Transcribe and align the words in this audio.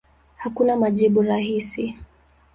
Hakuna 0.43 0.75
majibu 0.77 1.21
rahisi. 1.21 1.95